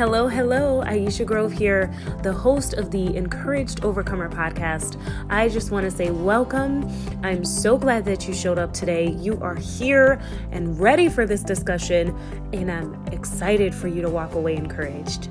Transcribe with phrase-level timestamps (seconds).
[0.00, 1.92] Hello, hello, Aisha Grove here,
[2.22, 4.98] the host of the Encouraged Overcomer podcast.
[5.28, 6.90] I just want to say welcome.
[7.22, 9.10] I'm so glad that you showed up today.
[9.10, 10.18] You are here
[10.52, 12.18] and ready for this discussion,
[12.54, 15.28] and I'm excited for you to walk away encouraged.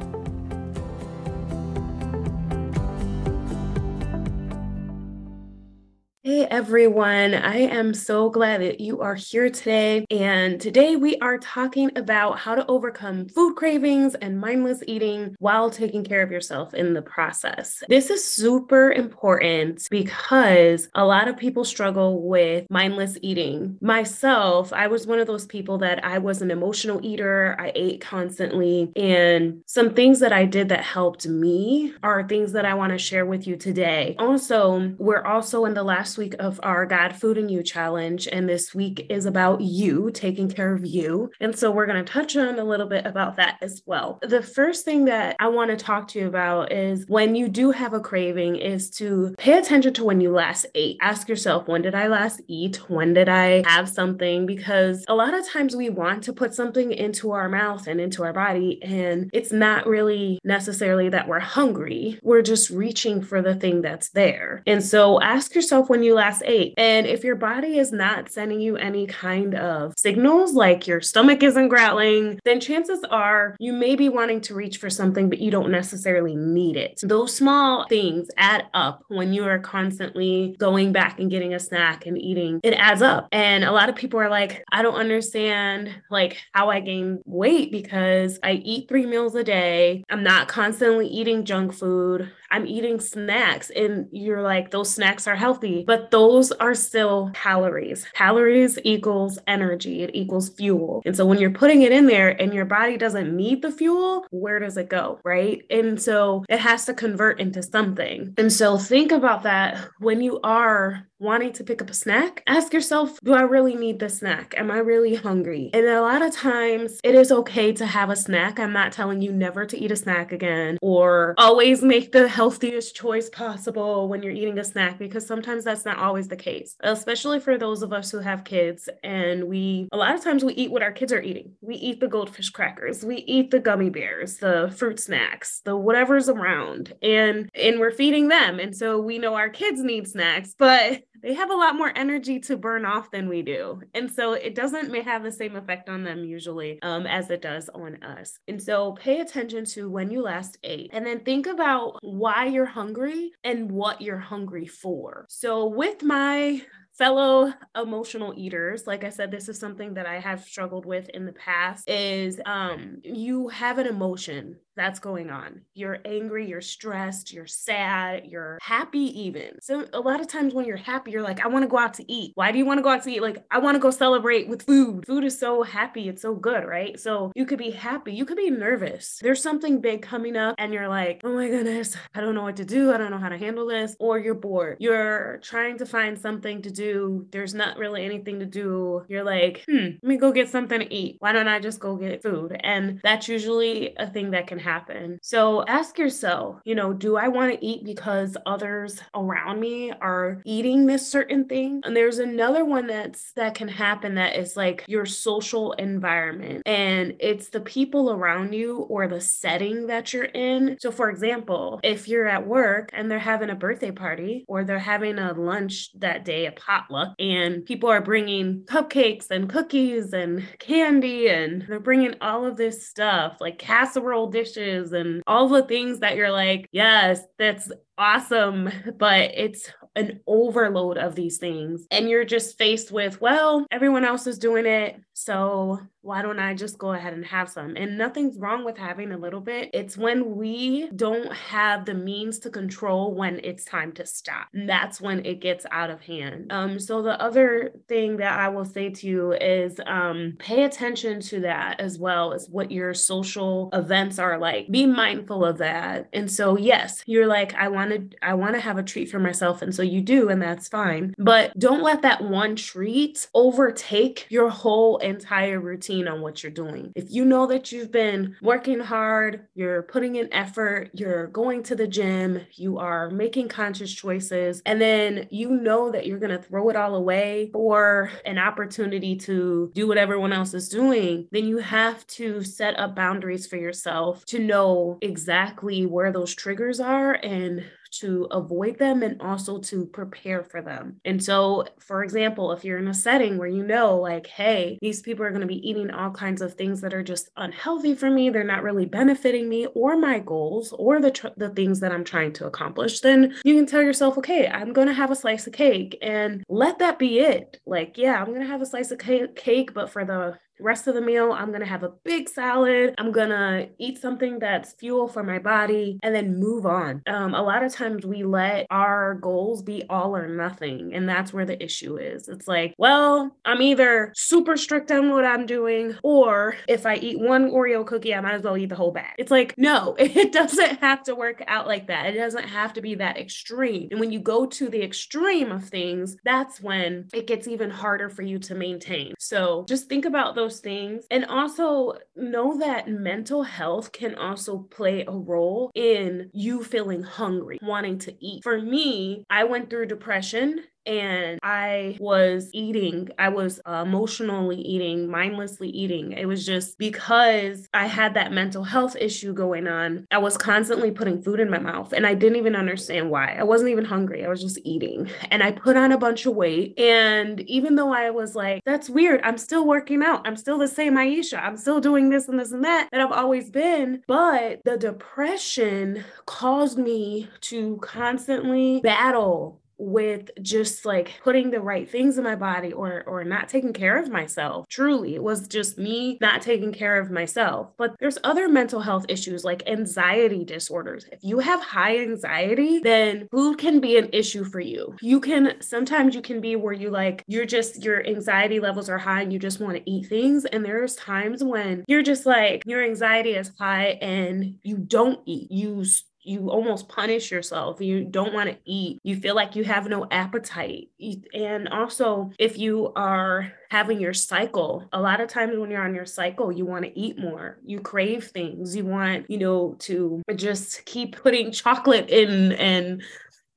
[6.60, 10.06] Everyone, I am so glad that you are here today.
[10.12, 15.70] And today we are talking about how to overcome food cravings and mindless eating while
[15.70, 17.82] taking care of yourself in the process.
[17.88, 23.78] This is super important because a lot of people struggle with mindless eating.
[23.80, 28.02] Myself, I was one of those people that I was an emotional eater, I ate
[28.02, 28.92] constantly.
[28.98, 32.98] And some things that I did that helped me are things that I want to
[32.98, 34.18] share with you today.
[34.20, 38.28] Also, we're also in the last week of our God Food and You challenge.
[38.28, 41.32] And this week is about you, taking care of you.
[41.40, 44.20] And so we're going to touch on a little bit about that as well.
[44.22, 47.72] The first thing that I want to talk to you about is when you do
[47.72, 50.98] have a craving, is to pay attention to when you last ate.
[51.02, 52.78] Ask yourself, when did I last eat?
[52.90, 54.46] When did I have something?
[54.46, 58.24] Because a lot of times we want to put something into our mouth and into
[58.24, 62.20] our body, and it's not really necessarily that we're hungry.
[62.24, 64.64] We're just reaching for the thing that's there.
[64.68, 66.74] And so ask yourself when you you ate.
[66.78, 71.44] And if your body is not sending you any kind of signals, like your stomach
[71.44, 75.52] isn't growling, then chances are you may be wanting to reach for something, but you
[75.52, 77.00] don't necessarily need it.
[77.04, 82.06] Those small things add up when you are constantly going back and getting a snack
[82.06, 82.60] and eating.
[82.64, 83.28] It adds up.
[83.32, 87.72] And a lot of people are like, I don't understand like how I gain weight
[87.72, 90.04] because I eat three meals a day.
[90.10, 92.32] I'm not constantly eating junk food.
[92.52, 93.70] I'm eating snacks.
[93.70, 96.29] And you're like, those snacks are healthy, but those
[96.60, 98.06] are still calories.
[98.14, 101.02] Calories equals energy, it equals fuel.
[101.06, 104.26] And so when you're putting it in there and your body doesn't need the fuel,
[104.30, 105.20] where does it go?
[105.24, 105.64] Right.
[105.70, 108.34] And so it has to convert into something.
[108.38, 112.74] And so think about that when you are wanting to pick up a snack, ask
[112.74, 114.54] yourself, do I really need the snack?
[114.58, 115.70] Am I really hungry?
[115.74, 118.60] And a lot of times it is okay to have a snack.
[118.60, 122.96] I'm not telling you never to eat a snack again or always make the healthiest
[122.96, 127.40] choice possible when you're eating a snack because sometimes that's not always the case, especially
[127.40, 128.88] for those of us who have kids.
[129.04, 131.54] And we, a lot of times we eat what our kids are eating.
[131.62, 136.30] We eat the goldfish crackers, we eat the gummy bears, the fruit snacks, the whatever's
[136.30, 138.60] around, and and we're feeding them.
[138.60, 142.40] And so we know our kids need snacks, but they have a lot more energy
[142.42, 143.82] to burn off than we do.
[143.94, 147.42] And so it doesn't may have the same effect on them usually um, as it
[147.42, 148.40] does on us.
[148.48, 152.66] And so pay attention to when you last ate and then think about why you're
[152.66, 155.26] hungry and what you're hungry for.
[155.30, 156.62] So with my
[157.00, 161.26] fellow emotional eaters like i said this is something that i have struggled with in
[161.26, 165.62] the past is um you have an emotion that's going on.
[165.74, 169.60] You're angry, you're stressed, you're sad, you're happy, even.
[169.62, 171.96] So, a lot of times when you're happy, you're like, I want to go out
[171.96, 172.32] to eat.
[172.36, 173.22] Why do you want to go out to eat?
[173.22, 175.06] Like, I want to go celebrate with food.
[175.06, 176.98] Food is so happy, it's so good, right?
[176.98, 179.20] So, you could be happy, you could be nervous.
[179.22, 182.56] There's something big coming up, and you're like, oh my goodness, I don't know what
[182.56, 182.94] to do.
[182.94, 183.98] I don't know how to handle this.
[184.00, 184.78] Or you're bored.
[184.80, 186.89] You're trying to find something to do.
[187.32, 189.06] There's not really anything to do.
[189.08, 191.18] You're like, hmm, let me go get something to eat.
[191.20, 192.56] Why don't I just go get food?
[192.62, 195.20] And that's usually a thing that can happen.
[195.22, 200.42] So ask yourself, you know, do I want to eat because others around me are
[200.46, 201.82] eating this certain thing?
[201.84, 207.16] And there's another one that's that can happen that is like your social environment and
[207.20, 210.78] it's the people around you or the setting that you're in.
[210.80, 214.80] So for example, if you're at work and they're having a birthday party or they're
[214.80, 216.79] having a lunch that day, a potluck,
[217.20, 222.88] and people are bringing cupcakes and cookies and candy and they're bringing all of this
[222.88, 229.32] stuff like casserole dishes and all the things that you're like, yes, that's awesome, but
[229.34, 231.86] it's an overload of these things.
[231.92, 235.00] And you're just faced with, well, everyone else is doing it.
[235.20, 237.76] So why don't I just go ahead and have some?
[237.76, 239.70] And nothing's wrong with having a little bit.
[239.74, 244.48] It's when we don't have the means to control when it's time to stop.
[244.54, 246.54] That's when it gets out of hand.
[246.54, 251.20] Um, so the other thing that I will say to you is um, pay attention
[251.22, 254.72] to that as well as what your social events are like.
[254.72, 256.08] Be mindful of that.
[256.14, 259.20] And so yes, you're like, I want to, I want to have a treat for
[259.20, 259.62] myself.
[259.62, 261.14] And so you do, and that's fine.
[261.18, 266.92] But don't let that one treat overtake your whole entire routine on what you're doing.
[266.96, 271.76] If you know that you've been working hard, you're putting in effort, you're going to
[271.76, 276.42] the gym, you are making conscious choices, and then you know that you're going to
[276.42, 281.46] throw it all away for an opportunity to do what everyone else is doing, then
[281.46, 287.14] you have to set up boundaries for yourself to know exactly where those triggers are
[287.14, 291.00] and to avoid them and also to prepare for them.
[291.06, 295.02] And so, for example, if you're in a setting where you know, like, hey, these
[295.02, 298.10] people are going to be eating all kinds of things that are just unhealthy for
[298.10, 301.92] me, they're not really benefiting me or my goals or the, tr- the things that
[301.92, 305.16] I'm trying to accomplish, then you can tell yourself, okay, I'm going to have a
[305.16, 307.60] slice of cake and let that be it.
[307.66, 310.96] Like, yeah, I'm going to have a slice of cake, but for the rest of
[310.96, 312.96] the meal, I'm to have a big salad.
[312.98, 317.02] I'm to eat something that's fuel for my body and then move on.
[317.08, 320.94] Um, a lot of times we let our goals be all or nothing.
[320.94, 322.28] And that's where the issue is.
[322.28, 327.20] It's like, well, I'm either super strict on what I'm doing, or if I eat
[327.20, 329.14] one Oreo cookie, I might as well eat the whole bag.
[329.18, 332.08] It's like, no, it doesn't have to work out like that.
[332.08, 333.90] It doesn't have to be that extreme.
[333.92, 338.10] And when you go to the extreme of things, that's when it gets even harder
[338.10, 339.14] for you to maintain.
[339.20, 341.06] So just think about those those things.
[341.12, 347.60] And also know that mental health can also play a role in you feeling hungry,
[347.62, 348.44] wanting to eat.
[348.44, 355.70] For me, I went through depression and I was eating, I was emotionally eating, mindlessly
[355.70, 356.14] eating.
[356.14, 360.08] It was just because I had that mental health issue going on.
[360.10, 363.36] I was constantly putting food in my mouth and I didn't even understand why.
[363.36, 364.26] I wasn't even hungry.
[364.26, 365.10] I was just eating.
[365.30, 366.78] And I put on a bunch of weight.
[366.80, 370.28] And even though I was like, that's weird, I'm still working out.
[370.28, 371.40] I'm still the same Aisha.
[371.42, 374.02] I'm still doing this and this and that that I've always been.
[374.08, 382.18] But the depression caused me to constantly battle with just like putting the right things
[382.18, 384.68] in my body or or not taking care of myself.
[384.68, 387.72] Truly it was just me not taking care of myself.
[387.78, 391.06] But there's other mental health issues like anxiety disorders.
[391.12, 394.96] If you have high anxiety then food can be an issue for you?
[395.02, 398.98] You can sometimes you can be where you like you're just your anxiety levels are
[398.98, 400.46] high and you just want to eat things.
[400.46, 405.52] And there's times when you're just like your anxiety is high and you don't eat.
[405.52, 405.86] You
[406.30, 407.82] you almost punish yourself.
[407.82, 409.00] You don't want to eat.
[409.02, 410.90] You feel like you have no appetite.
[411.34, 415.96] And also, if you are having your cycle, a lot of times when you're on
[415.96, 417.58] your cycle, you want to eat more.
[417.66, 418.76] You crave things.
[418.76, 423.02] You want, you know, to just keep putting chocolate in and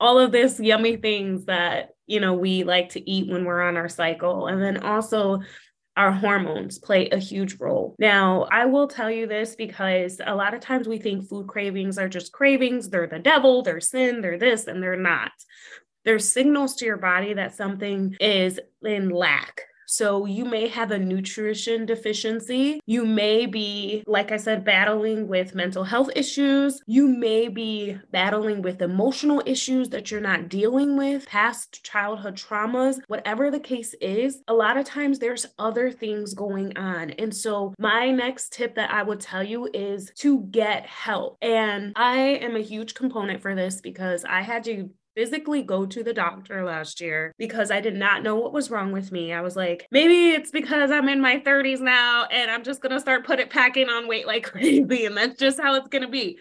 [0.01, 3.77] all of this yummy things that you know we like to eat when we're on
[3.77, 5.41] our cycle and then also
[5.97, 7.95] our hormones play a huge role.
[7.99, 11.99] Now, I will tell you this because a lot of times we think food cravings
[11.99, 15.33] are just cravings, they're the devil, they're sin, they're this, and they're not.
[16.05, 19.63] There's signals to your body that something is in lack
[19.93, 22.81] so you may have a nutrition deficiency.
[22.87, 26.81] You may be, like I said, battling with mental health issues.
[26.87, 33.01] You may be battling with emotional issues that you're not dealing with, past childhood traumas,
[33.09, 34.41] whatever the case is.
[34.49, 37.11] A lot of times there's other things going on.
[37.11, 41.37] And so my next tip that I would tell you is to get help.
[41.43, 46.03] And I am a huge component for this because I had to physically go to
[46.03, 49.33] the doctor last year because I did not know what was wrong with me.
[49.33, 52.93] I was like, maybe it's because I'm in my 30s now and I'm just going
[52.93, 56.09] to start putting packing on weight like crazy and that's just how it's going to
[56.09, 56.39] be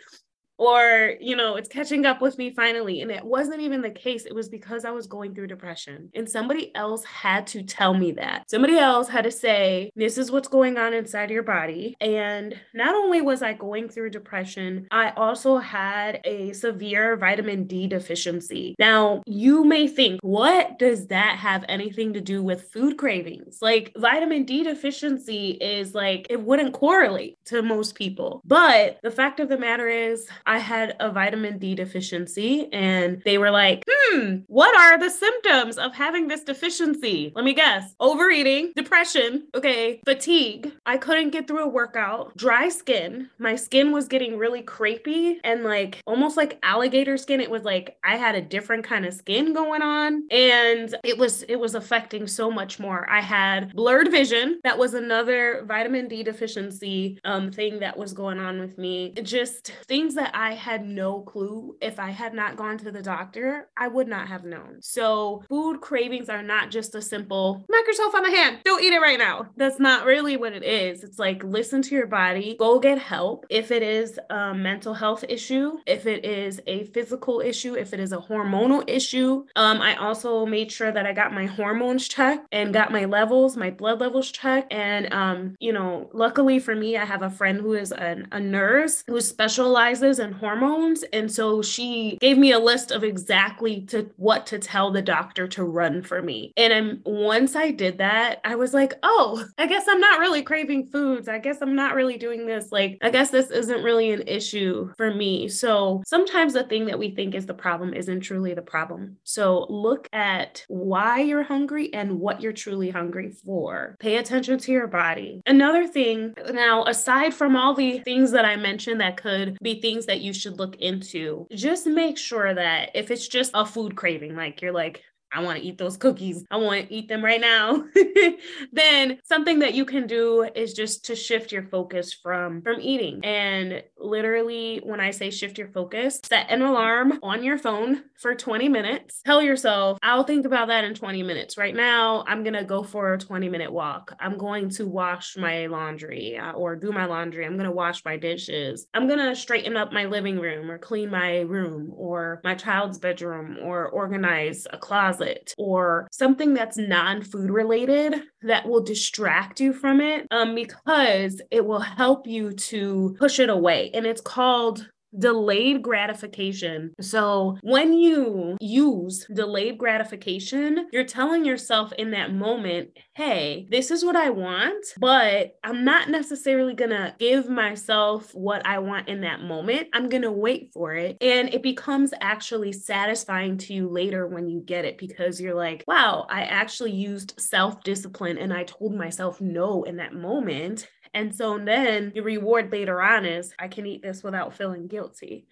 [0.62, 4.26] or you know it's catching up with me finally and it wasn't even the case
[4.26, 8.12] it was because i was going through depression and somebody else had to tell me
[8.12, 8.50] that.
[8.50, 12.94] Somebody else had to say this is what's going on inside your body and not
[12.94, 18.76] only was i going through depression i also had a severe vitamin d deficiency.
[18.78, 23.60] Now you may think what does that have anything to do with food cravings?
[23.62, 29.40] Like vitamin d deficiency is like it wouldn't correlate to most people but the fact
[29.40, 34.40] of the matter is I had a vitamin D deficiency, and they were like, hmm,
[34.48, 37.32] what are the symptoms of having this deficiency?
[37.34, 40.74] Let me guess overeating, depression, okay, fatigue.
[40.86, 43.30] I couldn't get through a workout, dry skin.
[43.40, 47.40] My skin was getting really crepey and like almost like alligator skin.
[47.40, 51.44] It was like I had a different kind of skin going on, and it was
[51.44, 53.10] it was affecting so much more.
[53.10, 54.60] I had blurred vision.
[54.66, 59.14] That was another vitamin D deficiency um, thing that was going on with me.
[59.24, 63.70] Just things that I had no clue if I had not gone to the doctor,
[63.78, 64.78] I would not have known.
[64.82, 68.94] So, food cravings are not just a simple smack yourself on the hand, don't eat
[68.94, 69.48] it right now.
[69.58, 71.04] That's not really what it is.
[71.04, 73.46] It's like listen to your body, go get help.
[73.50, 78.00] If it is a mental health issue, if it is a physical issue, if it
[78.00, 82.48] is a hormonal issue, um, I also made sure that I got my hormones checked
[82.52, 84.72] and got my levels, my blood levels checked.
[84.72, 88.40] And, um, you know, luckily for me, I have a friend who is an, a
[88.40, 91.04] nurse who specializes in hormones.
[91.14, 95.48] And so she gave me a list of exactly to what to tell the doctor
[95.50, 96.54] to run for me.
[96.58, 100.44] And I'm, once I did that, I was like, oh, I guess I'm not really
[100.44, 101.28] craving foods.
[101.28, 102.72] I guess I'm not really doing this.
[102.72, 105.48] Like, I guess this isn't really an issue for me.
[105.48, 109.18] So sometimes the thing that we think is the problem isn't truly the problem.
[109.24, 113.96] So look at why you're hungry and what you're truly hungry for.
[114.00, 115.42] Pay attention to your body.
[115.46, 120.06] Another thing, now, aside from all the things that I mentioned that could be things
[120.12, 124.36] that you should look into, just make sure that if it's just a food craving,
[124.36, 126.46] like you're like, I want to eat those cookies.
[126.52, 127.86] I want to eat them right now.
[128.74, 133.24] then something that you can do is just to shift your focus from from eating.
[133.24, 138.36] And literally when I say shift your focus, set an alarm on your phone for
[138.36, 139.22] 20 minutes.
[139.26, 141.58] Tell yourself, I'll think about that in 20 minutes.
[141.58, 144.16] Right now, I'm going to go for a 20 minute walk.
[144.20, 147.46] I'm going to wash my laundry uh, or do my laundry.
[147.46, 148.88] I'm going to wash my dishes.
[148.94, 152.98] I'm going to straighten up my living room or clean my room or my child's
[152.98, 159.60] bedroom or organize a closet closet or something that's non food related that will distract
[159.60, 163.92] you from it um, because it will help you to push it away.
[163.94, 166.94] And it's called delayed gratification.
[167.02, 174.04] So, when you use delayed gratification, you're telling yourself in that moment, hey, this is
[174.06, 179.22] what I want, but I'm not necessarily going to give myself what I want in
[179.22, 179.88] that moment.
[179.94, 181.18] I'm going to wait for it.
[181.22, 185.84] And it becomes actually satisfying to you later when you get it because you're like,
[185.88, 190.88] wow, I actually used self discipline and I told myself no in that moment.
[191.14, 195.48] And so then the reward later on is I can eat this without feeling guilty.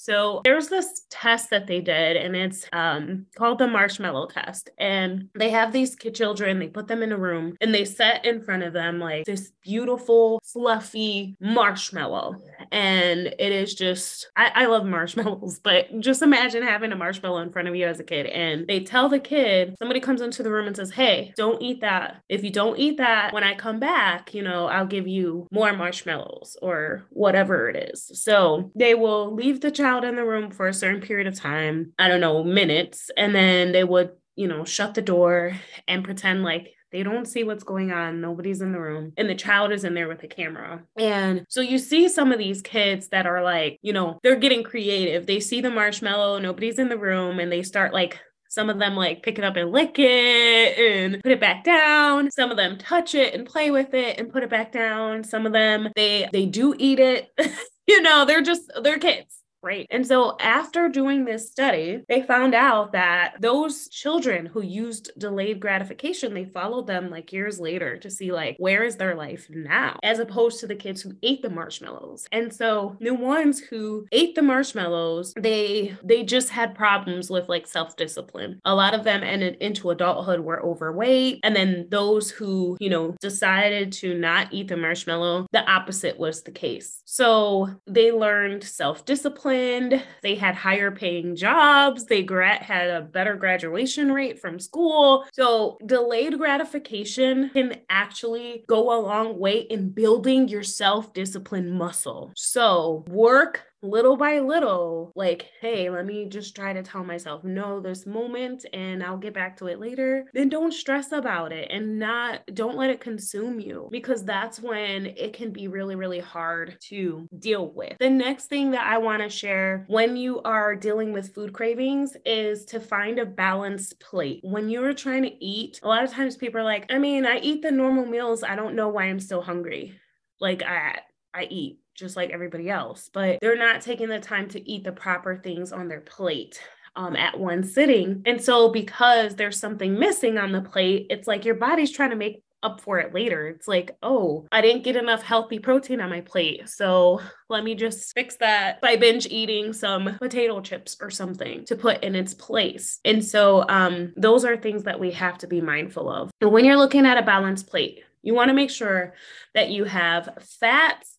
[0.00, 4.70] So there's this test that they did, and it's um, called the marshmallow test.
[4.78, 8.40] And they have these children, they put them in a room, and they set in
[8.40, 12.36] front of them like this beautiful, fluffy marshmallow.
[12.72, 17.52] And it is just, I, I love marshmallows, but just imagine having a marshmallow in
[17.52, 18.24] front of you as a kid.
[18.24, 21.82] And they tell the kid, somebody comes into the room and says, Hey, don't eat
[21.82, 22.22] that.
[22.30, 25.74] If you don't eat that, when I come back, you know, I'll give you more
[25.74, 28.10] marshmallows or whatever it is.
[28.14, 31.34] So they will leave the child out in the room for a certain period of
[31.34, 36.04] time, I don't know, minutes, and then they would, you know, shut the door and
[36.04, 38.20] pretend like they don't see what's going on.
[38.20, 39.12] Nobody's in the room.
[39.16, 40.82] And the child is in there with a camera.
[40.96, 44.62] And so you see some of these kids that are like, you know, they're getting
[44.62, 45.26] creative.
[45.26, 48.18] They see the marshmallow, nobody's in the room, and they start like
[48.48, 52.30] some of them like pick it up and lick it and put it back down.
[52.30, 55.22] Some of them touch it and play with it and put it back down.
[55.24, 57.28] Some of them they they do eat it.
[57.86, 59.86] you know, they're just they're kids Right.
[59.90, 65.60] And so after doing this study, they found out that those children who used delayed
[65.60, 69.98] gratification, they followed them like years later to see like where is their life now,
[70.02, 72.26] as opposed to the kids who ate the marshmallows.
[72.32, 77.66] And so the ones who ate the marshmallows, they they just had problems with like
[77.66, 78.60] self-discipline.
[78.64, 81.40] A lot of them ended into adulthood were overweight.
[81.42, 86.44] And then those who, you know, decided to not eat the marshmallow, the opposite was
[86.44, 87.02] the case.
[87.04, 93.36] So they learned self-discipline disciplined, they had higher paying jobs, they gra- had a better
[93.36, 95.24] graduation rate from school.
[95.32, 102.32] So, delayed gratification can actually go a long way in building your self discipline muscle.
[102.36, 107.80] So, work little by little, like, hey, let me just try to tell myself no
[107.80, 111.98] this moment and I'll get back to it later, then don't stress about it and
[111.98, 116.76] not, don't let it consume you because that's when it can be really, really hard
[116.88, 117.96] to deal with.
[117.98, 122.16] The next thing that I want to share when you are dealing with food cravings
[122.24, 124.40] is to find a balanced plate.
[124.42, 127.38] When you're trying to eat, a lot of times people are like, I mean, I
[127.38, 129.98] eat the normal meals, I don't know why I'm still hungry.
[130.40, 131.00] Like, I,
[131.34, 134.92] I eat just like everybody else, but they're not taking the time to eat the
[134.92, 136.60] proper things on their plate.
[136.96, 138.20] Um, at one sitting.
[138.26, 142.16] And so, because there's something missing on the plate, it's like your body's trying to
[142.16, 143.48] make up for it later.
[143.48, 146.68] It's like, oh, I didn't get enough healthy protein on my plate.
[146.68, 151.76] So let me just fix that by binge eating some potato chips or something to
[151.76, 153.00] put in its place.
[153.04, 156.30] And so um, those are things that we have to be mindful of.
[156.40, 159.14] And when you're looking at a balanced plate, you want to make sure
[159.54, 161.16] that you have fats,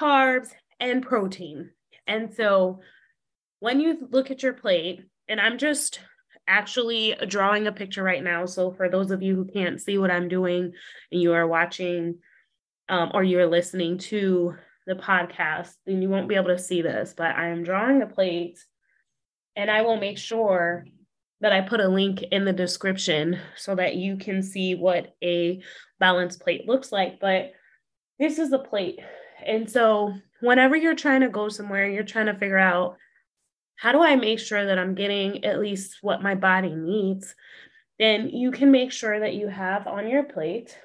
[0.00, 0.48] carbs,
[0.80, 1.70] and protein.
[2.06, 2.80] And so
[3.60, 6.00] when you look at your plate, and I'm just
[6.46, 8.46] actually drawing a picture right now.
[8.46, 10.72] So for those of you who can't see what I'm doing
[11.12, 12.18] and you are watching
[12.88, 14.54] um, or you're listening to
[14.86, 17.12] the podcast, then you won't be able to see this.
[17.14, 18.58] But I am drawing a plate
[19.54, 20.86] and I will make sure
[21.40, 25.62] that I put a link in the description so that you can see what a
[26.00, 27.20] balanced plate looks like.
[27.20, 27.52] But
[28.18, 29.00] this is a plate.
[29.46, 32.96] And so whenever you're trying to go somewhere you're trying to figure out
[33.76, 37.34] how do I make sure that I'm getting at least what my body needs,
[37.98, 40.76] then you can make sure that you have on your plate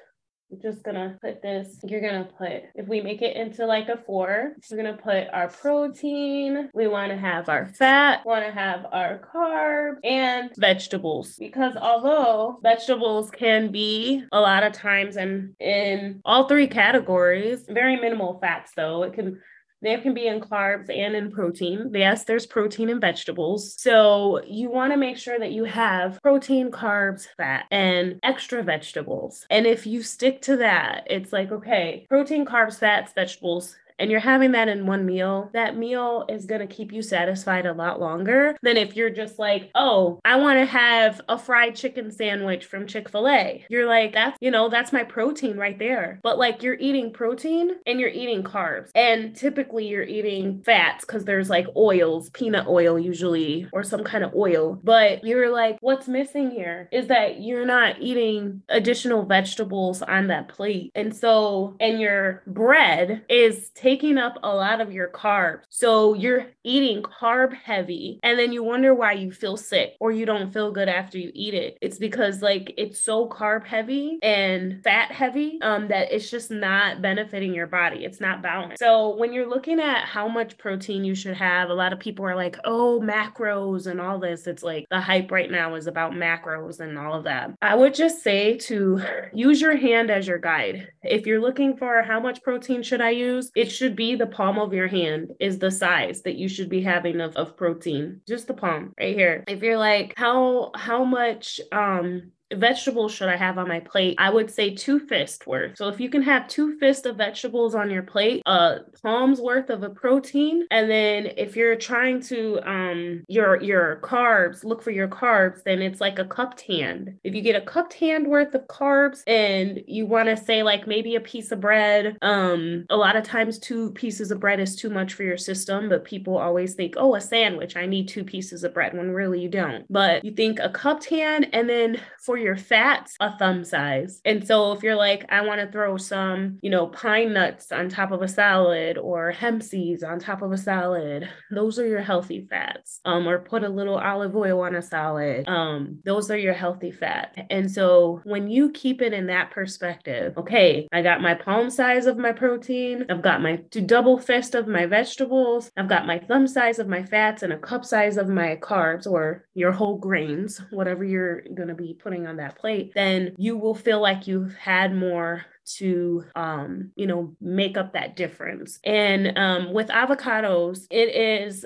[0.62, 4.54] just gonna put this, you're gonna put, if we make it into like a four,
[4.70, 10.50] we're gonna put our protein, we wanna have our fat, wanna have our carb and
[10.56, 11.36] vegetables.
[11.38, 17.96] Because although vegetables can be a lot of times and in all three categories, very
[17.96, 19.40] minimal fats though, it can
[19.84, 21.90] they can be in carbs and in protein.
[21.92, 23.74] Yes, there's protein in vegetables.
[23.80, 29.46] So you want to make sure that you have protein, carbs, fat, and extra vegetables.
[29.50, 34.20] And if you stick to that, it's like, okay, protein, carbs, fats, vegetables, and you're
[34.20, 38.00] having that in one meal, that meal is going to keep you satisfied a lot
[38.00, 42.64] longer than if you're just like, oh, I want to have a fried chicken sandwich
[42.64, 43.64] from Chick fil A.
[43.68, 46.20] You're like, that's, you know, that's my protein right there.
[46.22, 48.90] But like you're eating protein and you're eating carbs.
[48.94, 54.24] And typically you're eating fats because there's like oils, peanut oil usually, or some kind
[54.24, 54.80] of oil.
[54.82, 60.48] But you're like, what's missing here is that you're not eating additional vegetables on that
[60.48, 60.90] plate.
[60.94, 65.64] And so, and your bread is taking up a lot of your carbs.
[65.68, 70.24] So you're eating carb heavy and then you wonder why you feel sick or you
[70.24, 71.76] don't feel good after you eat it.
[71.82, 77.02] It's because like it's so carb heavy and fat heavy um, that it's just not
[77.02, 78.06] benefiting your body.
[78.06, 78.78] It's not balanced.
[78.78, 82.24] So when you're looking at how much protein you should have, a lot of people
[82.24, 84.46] are like, oh, macros and all this.
[84.46, 87.50] It's like the hype right now is about macros and all of that.
[87.60, 89.02] I would just say to
[89.34, 90.88] use your hand as your guide.
[91.02, 94.58] If you're looking for how much protein should I use, it should be the palm
[94.58, 98.20] of your hand is the size that you should be having of, of protein.
[98.26, 99.44] Just the palm right here.
[99.48, 104.16] If you're like how how much um vegetables should I have on my plate?
[104.18, 105.76] I would say two fist worth.
[105.76, 109.70] So if you can have two fists of vegetables on your plate, a palm's worth
[109.70, 114.90] of a protein, and then if you're trying to um your your carbs, look for
[114.90, 117.14] your carbs, then it's like a cupped hand.
[117.24, 120.86] If you get a cupped hand worth of carbs and you want to say like
[120.86, 124.76] maybe a piece of bread, um a lot of times two pieces of bread is
[124.76, 128.24] too much for your system, but people always think, "Oh, a sandwich, I need two
[128.24, 129.84] pieces of bread," when really you don't.
[129.90, 134.20] But you think a cupped hand and then for your fats a thumb size.
[134.24, 137.88] And so if you're like, I want to throw some, you know, pine nuts on
[137.88, 142.02] top of a salad or hemp seeds on top of a salad, those are your
[142.02, 143.00] healthy fats.
[143.04, 145.48] Um, or put a little olive oil on a salad.
[145.48, 147.36] Um, those are your healthy fat.
[147.50, 152.06] And so when you keep it in that perspective, okay, I got my palm size
[152.06, 156.18] of my protein, I've got my to double fist of my vegetables, I've got my
[156.18, 159.96] thumb size of my fats and a cup size of my carbs or your whole
[159.96, 164.26] grains, whatever you're going to be putting on that plate, then you will feel like
[164.26, 165.44] you've had more
[165.76, 168.78] to um you know make up that difference.
[168.84, 171.64] And um with avocados it is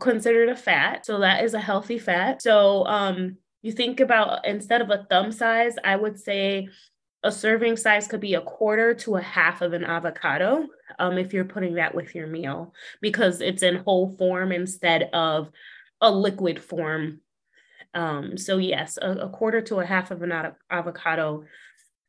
[0.00, 2.42] considered a fat so that is a healthy fat.
[2.42, 6.68] So um you think about instead of a thumb size i would say
[7.24, 10.66] a serving size could be a quarter to a half of an avocado
[10.98, 15.50] um, if you're putting that with your meal because it's in whole form instead of
[16.00, 17.20] a liquid form
[17.94, 20.32] um, so yes, a, a, quarter to a half of an
[20.70, 21.44] avocado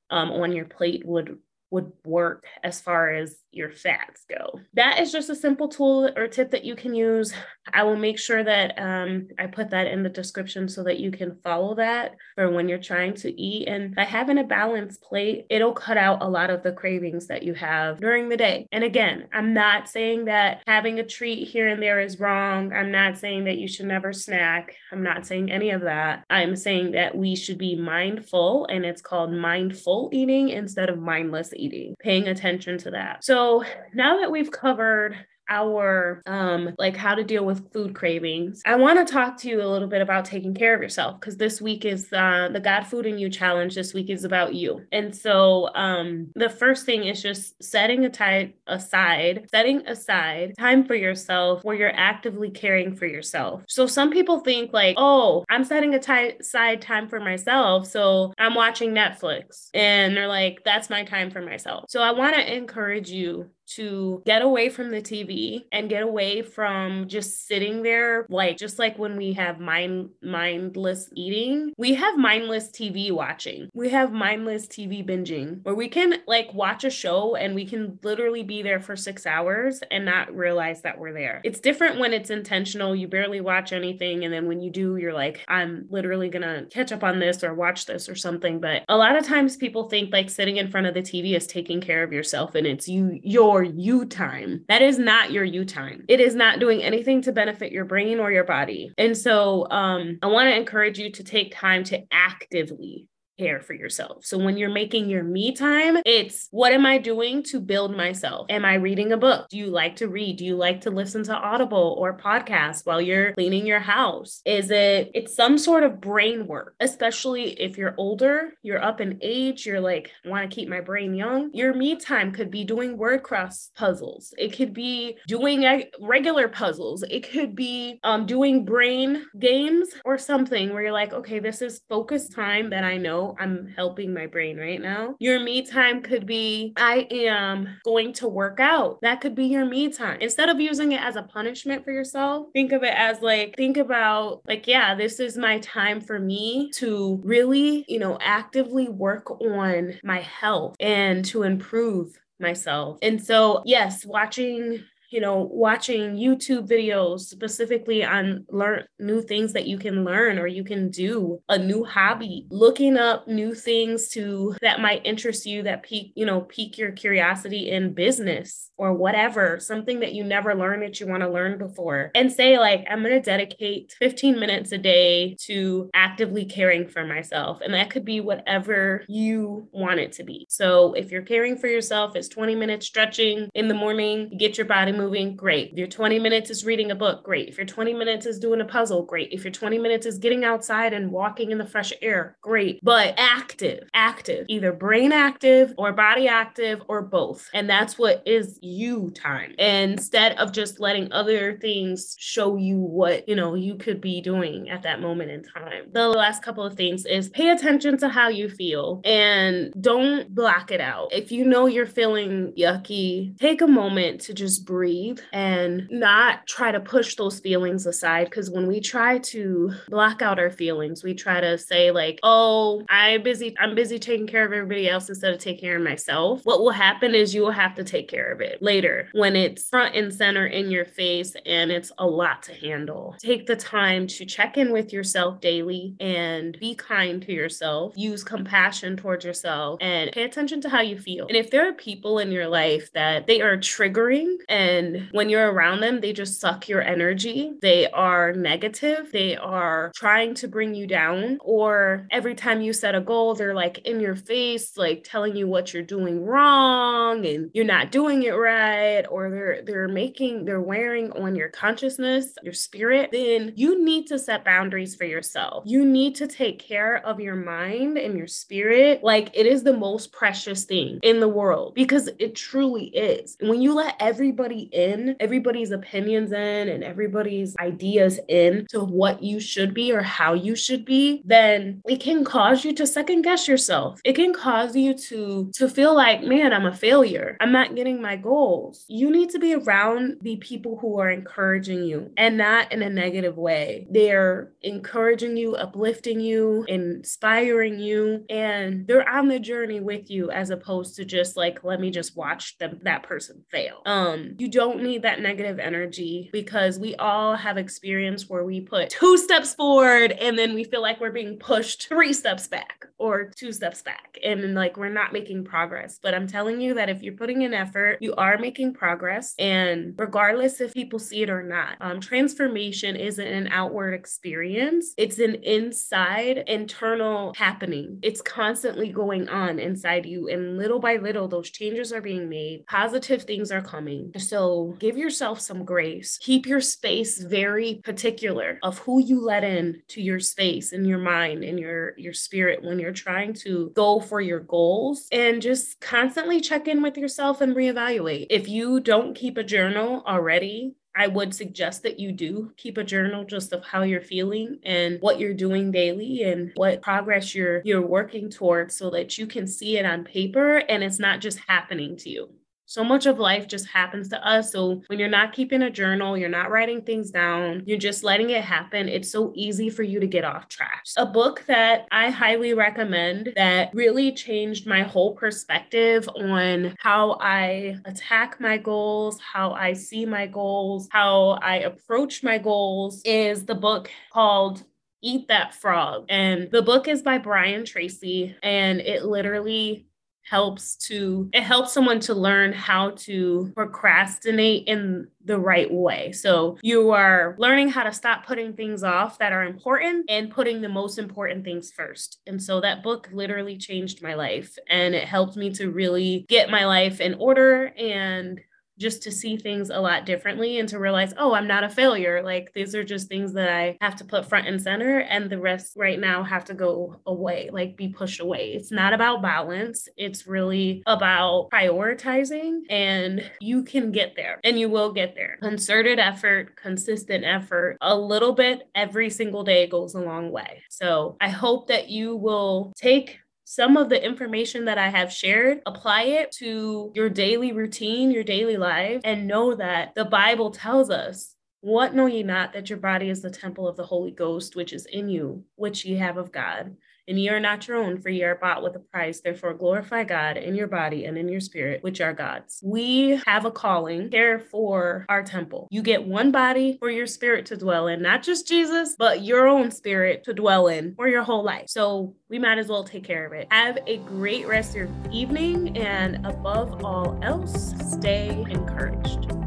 [0.09, 1.37] um, on your plate would
[1.71, 4.59] would work as far as your fats go.
[4.73, 7.33] That is just a simple tool or tip that you can use.
[7.73, 11.11] I will make sure that um, I put that in the description so that you
[11.11, 13.67] can follow that for when you're trying to eat.
[13.67, 17.43] And by having a balanced plate, it'll cut out a lot of the cravings that
[17.43, 18.67] you have during the day.
[18.71, 22.73] And again, I'm not saying that having a treat here and there is wrong.
[22.73, 24.75] I'm not saying that you should never snack.
[24.91, 26.23] I'm not saying any of that.
[26.29, 31.53] I'm saying that we should be mindful, and it's called mindful eating instead of mindless
[31.55, 33.23] eating, paying attention to that.
[33.23, 35.15] So so now that we've covered
[35.49, 38.61] our um like how to deal with food cravings.
[38.65, 41.37] I want to talk to you a little bit about taking care of yourself because
[41.37, 44.85] this week is uh, the god food and you challenge this week is about you.
[44.91, 50.85] And so um the first thing is just setting a time aside setting aside time
[50.85, 53.63] for yourself where you're actively caring for yourself.
[53.67, 58.91] So some people think like oh i'm setting aside time for myself so i'm watching
[58.91, 61.85] netflix and they're like that's my time for myself.
[61.89, 66.41] So i want to encourage you to get away from the TV and get away
[66.41, 72.17] from just sitting there like just like when we have mind mindless eating, we have
[72.17, 73.69] mindless TV watching.
[73.73, 77.99] We have mindless TV binging where we can like watch a show and we can
[78.03, 81.41] literally be there for 6 hours and not realize that we're there.
[81.43, 82.95] It's different when it's intentional.
[82.95, 86.65] You barely watch anything and then when you do you're like I'm literally going to
[86.69, 89.89] catch up on this or watch this or something, but a lot of times people
[89.89, 92.87] think like sitting in front of the TV is taking care of yourself and it's
[92.87, 94.65] you your you time.
[94.67, 96.05] That is not your you time.
[96.07, 98.91] It is not doing anything to benefit your brain or your body.
[98.97, 103.07] And so um, I want to encourage you to take time to actively
[103.39, 104.25] care for yourself.
[104.25, 108.47] So when you're making your me time, it's what am I doing to build myself?
[108.49, 109.47] Am I reading a book?
[109.49, 110.37] Do you like to read?
[110.37, 114.41] Do you like to listen to Audible or podcasts while you're cleaning your house?
[114.45, 119.17] Is it it's some sort of brain work, especially if you're older, you're up in
[119.21, 121.51] age, you're like I want to keep my brain young.
[121.53, 124.33] Your me time could be doing word cross puzzles.
[124.37, 125.65] It could be doing
[126.01, 127.03] regular puzzles.
[127.09, 131.81] It could be um, doing brain games or something where you're like, okay, this is
[131.87, 135.15] focused time that I know I'm helping my brain right now.
[135.19, 138.99] Your me time could be I am going to work out.
[139.01, 140.19] That could be your me time.
[140.21, 143.77] Instead of using it as a punishment for yourself, think of it as like, think
[143.77, 149.29] about, like, yeah, this is my time for me to really, you know, actively work
[149.41, 152.97] on my health and to improve myself.
[153.01, 159.67] And so, yes, watching you know, watching YouTube videos specifically on learn new things that
[159.67, 164.55] you can learn or you can do, a new hobby, looking up new things to
[164.61, 169.59] that might interest you that pique, you know, pique your curiosity in business or whatever,
[169.59, 172.11] something that you never learned that you want to learn before.
[172.15, 177.05] And say like I'm going to dedicate 15 minutes a day to actively caring for
[177.05, 177.61] myself.
[177.61, 180.45] And that could be whatever you want it to be.
[180.49, 184.67] So if you're caring for yourself, it's 20 minutes stretching in the morning, get your
[184.67, 185.71] body moving, great.
[185.71, 187.47] If your 20 minutes is reading a book, great.
[187.47, 189.31] If your 20 minutes is doing a puzzle, great.
[189.31, 192.79] If your 20 minutes is getting outside and walking in the fresh air, great.
[192.83, 197.49] But active, active, either brain active or body active or both.
[197.53, 203.27] And that's what is you time instead of just letting other things show you what,
[203.27, 205.85] you know, you could be doing at that moment in time.
[205.93, 210.71] The last couple of things is pay attention to how you feel and don't block
[210.71, 211.13] it out.
[211.13, 214.88] If you know you're feeling yucky, take a moment to just breathe
[215.31, 218.25] and not try to push those feelings aside.
[218.25, 222.83] Because when we try to block out our feelings, we try to say, like, oh,
[222.89, 226.41] I'm busy, I'm busy taking care of everybody else instead of taking care of myself.
[226.43, 229.67] What will happen is you will have to take care of it later when it's
[229.69, 233.15] front and center in your face and it's a lot to handle.
[233.19, 237.93] Take the time to check in with yourself daily and be kind to yourself.
[237.95, 241.27] Use compassion towards yourself and pay attention to how you feel.
[241.27, 245.29] And if there are people in your life that they are triggering and and when
[245.29, 247.53] you're around them, they just suck your energy.
[247.61, 249.11] They are negative.
[249.11, 251.37] They are trying to bring you down.
[251.41, 255.47] Or every time you set a goal, they're like in your face, like telling you
[255.47, 259.03] what you're doing wrong and you're not doing it right.
[259.09, 263.09] Or they're they're making, they're wearing on your consciousness, your spirit.
[263.11, 265.63] Then you need to set boundaries for yourself.
[265.65, 269.03] You need to take care of your mind and your spirit.
[269.03, 273.35] Like it is the most precious thing in the world because it truly is.
[273.41, 279.39] When you let everybody in, everybody's opinions in, and everybody's ideas in to what you
[279.39, 283.47] should be or how you should be, then it can cause you to second guess
[283.47, 283.99] yourself.
[284.03, 287.37] It can cause you to to feel like, man, I'm a failure.
[287.39, 288.85] I'm not getting my goals.
[288.87, 292.89] You need to be around the people who are encouraging you and not in a
[292.89, 293.87] negative way.
[293.89, 300.49] They're encouraging you, uplifting you, inspiring you, and they're on the journey with you as
[300.49, 303.81] opposed to just like, let me just watch them that person fail.
[303.85, 308.89] Um, you don't need that negative energy because we all have experience where we put
[308.89, 313.31] two steps forward and then we feel like we're being pushed three steps back or
[313.33, 315.97] two steps back and like we're not making progress.
[316.03, 319.33] But I'm telling you that if you're putting in effort, you are making progress.
[319.39, 325.19] And regardless if people see it or not, um, transformation isn't an outward experience, it's
[325.19, 327.99] an inside internal happening.
[328.01, 330.27] It's constantly going on inside you.
[330.27, 334.11] And little by little, those changes are being made, positive things are coming.
[334.17, 336.17] So so give yourself some grace.
[336.21, 340.97] Keep your space very particular of who you let in to your space and your
[340.97, 345.81] mind and your your spirit when you're trying to go for your goals and just
[345.81, 348.27] constantly check in with yourself and reevaluate.
[348.29, 352.83] If you don't keep a journal already, I would suggest that you do keep a
[352.85, 357.61] journal just of how you're feeling and what you're doing daily and what progress you're
[357.65, 361.39] you're working towards so that you can see it on paper and it's not just
[361.39, 362.29] happening to you.
[362.69, 364.51] So much of life just happens to us.
[364.51, 368.29] So when you're not keeping a journal, you're not writing things down, you're just letting
[368.29, 370.83] it happen, it's so easy for you to get off track.
[370.95, 377.79] A book that I highly recommend that really changed my whole perspective on how I
[377.85, 383.55] attack my goals, how I see my goals, how I approach my goals is the
[383.55, 384.63] book called
[385.01, 386.05] Eat That Frog.
[386.07, 389.88] And the book is by Brian Tracy, and it literally
[390.29, 396.11] helps to it helps someone to learn how to procrastinate in the right way.
[396.11, 400.61] So you are learning how to stop putting things off that are important and putting
[400.61, 402.19] the most important things first.
[402.27, 406.49] And so that book literally changed my life and it helped me to really get
[406.49, 408.39] my life in order and
[408.79, 412.21] just to see things a lot differently and to realize, oh, I'm not a failure.
[412.23, 415.39] Like these are just things that I have to put front and center, and the
[415.39, 418.53] rest right now have to go away, like be pushed away.
[418.53, 424.69] It's not about balance, it's really about prioritizing, and you can get there and you
[424.69, 425.37] will get there.
[425.41, 430.61] Concerted effort, consistent effort, a little bit every single day goes a long way.
[430.69, 433.19] So I hope that you will take
[433.51, 438.23] some of the information that I have shared, apply it to your daily routine, your
[438.23, 442.77] daily life, and know that the Bible tells us what know ye not that your
[442.77, 446.17] body is the temple of the Holy Ghost, which is in you, which ye have
[446.17, 446.77] of God,
[447.09, 449.19] and ye are not your own, for ye are bought with a price.
[449.19, 452.61] Therefore, glorify God in your body and in your spirit, which are God's.
[452.63, 455.67] We have a calling, care for our temple.
[455.71, 459.47] You get one body for your spirit to dwell in, not just Jesus, but your
[459.47, 461.65] own spirit to dwell in for your whole life.
[461.67, 463.47] So we might as well take care of it.
[463.51, 469.38] Have a great rest of your evening, and above all else, stay encouraged.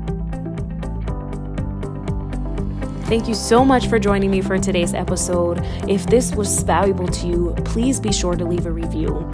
[3.12, 5.60] Thank you so much for joining me for today's episode.
[5.86, 9.30] If this was valuable to you, please be sure to leave a review.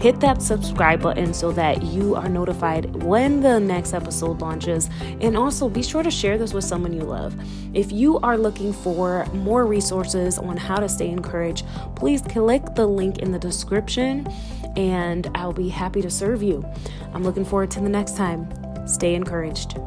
[0.00, 4.90] Hit that subscribe button so that you are notified when the next episode launches.
[5.20, 7.36] And also be sure to share this with someone you love.
[7.72, 11.64] If you are looking for more resources on how to stay encouraged,
[11.94, 14.26] please click the link in the description
[14.74, 16.68] and I'll be happy to serve you.
[17.14, 18.48] I'm looking forward to the next time.
[18.88, 19.78] Stay encouraged.